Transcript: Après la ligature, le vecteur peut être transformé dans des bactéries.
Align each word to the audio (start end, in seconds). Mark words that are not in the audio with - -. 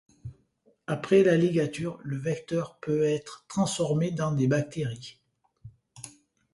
Après 0.87 1.21
la 1.23 1.37
ligature, 1.37 1.99
le 2.01 2.17
vecteur 2.17 2.79
peut 2.79 3.03
être 3.03 3.45
transformé 3.47 4.09
dans 4.09 4.31
des 4.31 4.47
bactéries. 4.47 5.19